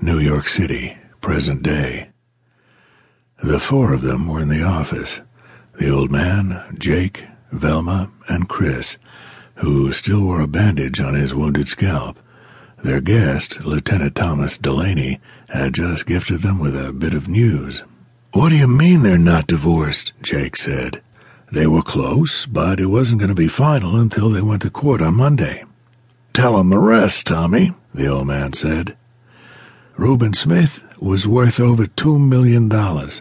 [0.00, 2.10] New York City, present day.
[3.42, 5.20] The four of them were in the office
[5.78, 8.98] the old man, Jake, Velma, and Chris,
[9.56, 12.18] who still wore a bandage on his wounded scalp.
[12.82, 17.84] Their guest, Lieutenant Thomas Delaney, had just gifted them with a bit of news.
[18.32, 20.12] What do you mean they're not divorced?
[20.20, 21.00] Jake said.
[21.50, 25.00] They were close, but it wasn't going to be final until they went to court
[25.00, 25.64] on Monday.
[26.32, 28.96] Tell 'em the rest, Tommy, the old man said.
[29.98, 33.20] Reuben Smith was worth over two million dollars.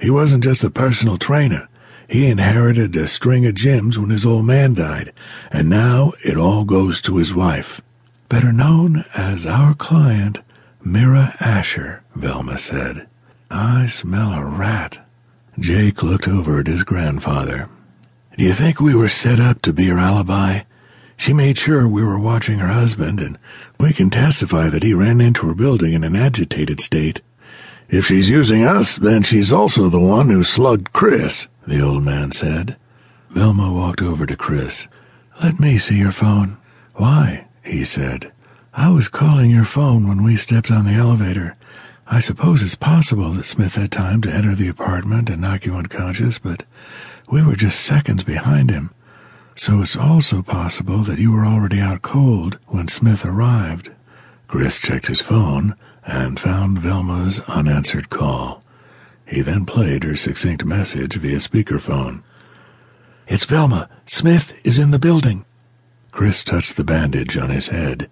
[0.00, 1.68] He wasn't just a personal trainer.
[2.08, 5.12] He inherited a string of gyms when his old man died,
[5.52, 7.80] and now it all goes to his wife.
[8.28, 10.40] Better known as our client,
[10.82, 13.06] Mira Asher, Velma said.
[13.48, 14.98] I smell a rat.
[15.60, 17.68] Jake looked over at his grandfather.
[18.36, 20.62] Do you think we were set up to be her alibi?
[21.16, 23.38] She made sure we were watching her husband, and
[23.80, 27.20] we can testify that he ran into her building in an agitated state.
[27.88, 32.32] If she's using us, then she's also the one who slugged Chris, the old man
[32.32, 32.76] said.
[33.30, 34.86] Velma walked over to Chris.
[35.42, 36.58] Let me see your phone.
[36.94, 37.46] Why?
[37.64, 38.32] he said.
[38.74, 41.54] I was calling your phone when we stepped on the elevator.
[42.06, 45.74] I suppose it's possible that Smith had time to enter the apartment and knock you
[45.74, 46.62] unconscious, but
[47.28, 48.90] we were just seconds behind him.
[49.58, 53.90] So it's also possible that you were already out cold when Smith arrived.
[54.48, 58.62] Chris checked his phone and found Velma's unanswered call.
[59.26, 62.22] He then played her succinct message via speakerphone.
[63.26, 63.88] It's Velma.
[64.04, 65.46] Smith is in the building.
[66.12, 68.10] Chris touched the bandage on his head.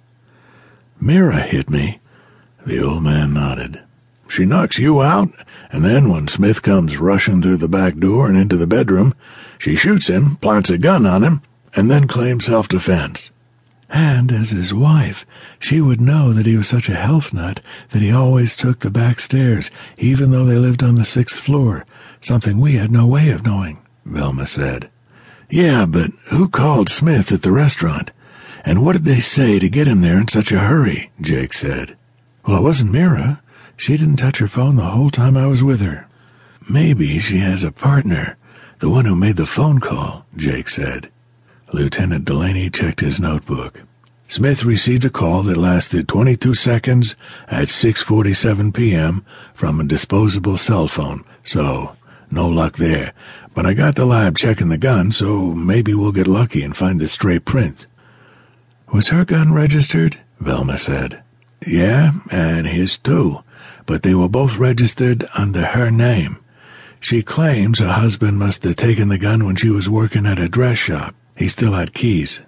[0.98, 2.01] Mira hit me.
[2.67, 3.81] The old man nodded.
[4.28, 5.30] She knocks you out,
[5.70, 9.14] and then when Smith comes rushing through the back door and into the bedroom,
[9.58, 11.42] she shoots him, plants a gun on him,
[11.77, 13.30] and then claims self-defense.
[13.89, 15.25] And as his wife,
[15.58, 18.91] she would know that he was such a health nut that he always took the
[18.91, 21.84] back stairs, even though they lived on the sixth floor,
[22.20, 24.91] something we had no way of knowing, Velma said.
[25.51, 28.11] Yeah, but who called Smith at the restaurant?
[28.64, 31.12] And what did they say to get him there in such a hurry?
[31.20, 31.96] Jake said.
[32.46, 33.42] Well, it wasn't Mira.
[33.77, 36.07] She didn't touch her phone the whole time I was with her.
[36.68, 38.36] Maybe she has a partner,
[38.79, 41.11] the one who made the phone call, Jake said.
[41.73, 43.83] Lieutenant Delaney checked his notebook.
[44.29, 47.14] Smith received a call that lasted 22 seconds
[47.48, 49.24] at 6:47 p.m.
[49.55, 51.24] from a disposable cell phone.
[51.45, 51.95] So,
[52.30, 53.12] no luck there.
[53.55, 57.01] But I got the lab checking the gun, so maybe we'll get lucky and find
[57.01, 57.86] the stray print.
[58.92, 60.18] Was her gun registered?
[60.41, 61.23] Velma said.
[61.67, 63.43] Yeah, and his too,
[63.86, 66.39] but they were both registered under her name.
[67.00, 70.48] She claims her husband must have taken the gun when she was working at a
[70.48, 71.14] dress shop.
[71.36, 72.40] He still had keys.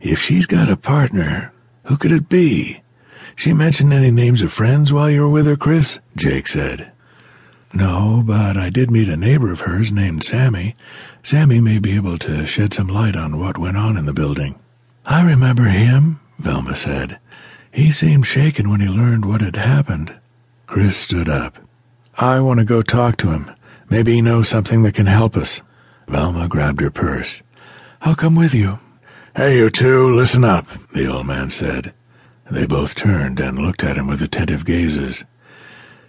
[0.00, 1.52] If she's got a partner,
[1.84, 2.80] who could it be?
[3.36, 5.98] She mentioned any names of friends while you were with her, Chris?
[6.16, 6.92] Jake said.
[7.74, 10.74] No, but I did meet a neighbor of hers named Sammy.
[11.22, 14.58] Sammy may be able to shed some light on what went on in the building.
[15.06, 17.18] I remember him, Velma said.
[17.72, 20.14] He seemed shaken when he learned what had happened.
[20.72, 21.58] Chris stood up.
[22.16, 23.50] I want to go talk to him.
[23.90, 25.60] Maybe he knows something that can help us.
[26.08, 27.42] Velma grabbed her purse.
[28.00, 28.78] I'll come with you.
[29.36, 31.92] Hey, you two, listen up, the old man said.
[32.50, 35.24] They both turned and looked at him with attentive gazes.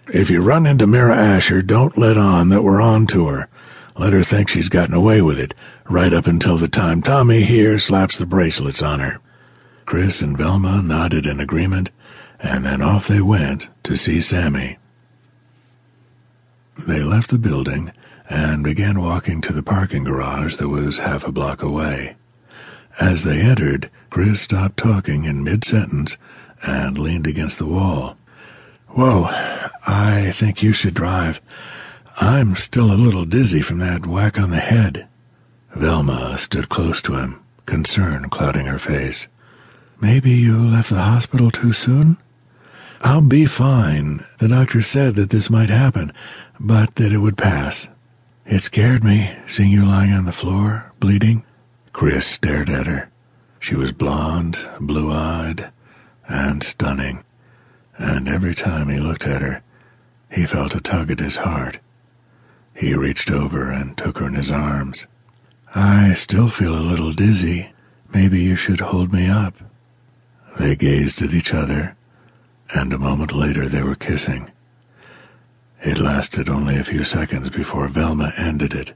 [0.08, 3.50] If you run into Mira Asher, don't let on that we're on to her.
[3.98, 5.52] Let her think she's gotten away with it,
[5.90, 9.20] right up until the time Tommy here slaps the bracelets on her.
[9.86, 11.90] Chris and Velma nodded in agreement,
[12.40, 14.78] and then off they went to see Sammy.
[16.86, 17.92] They left the building
[18.28, 22.16] and began walking to the parking garage that was half a block away.
[23.00, 26.16] As they entered, Chris stopped talking in mid-sentence
[26.66, 28.16] and leaned against the wall.
[28.88, 29.24] Whoa,
[29.86, 31.40] I think you should drive.
[32.20, 35.08] I'm still a little dizzy from that whack on the head.
[35.74, 39.26] Velma stood close to him, concern clouding her face.
[40.00, 42.16] Maybe you left the hospital too soon?
[43.00, 44.24] I'll be fine.
[44.38, 46.12] The doctor said that this might happen,
[46.58, 47.86] but that it would pass.
[48.46, 51.44] It scared me, seeing you lying on the floor, bleeding.
[51.92, 53.10] Chris stared at her.
[53.60, 55.70] She was blonde, blue-eyed,
[56.28, 57.24] and stunning.
[57.96, 59.62] And every time he looked at her,
[60.30, 61.78] he felt a tug at his heart.
[62.74, 65.06] He reached over and took her in his arms.
[65.74, 67.70] I still feel a little dizzy.
[68.12, 69.54] Maybe you should hold me up.
[70.58, 71.96] They gazed at each other,
[72.74, 74.50] and a moment later they were kissing.
[75.82, 78.92] It lasted only a few seconds before Velma ended it.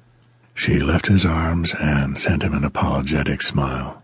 [0.55, 4.03] She left his arms and sent him an apologetic smile.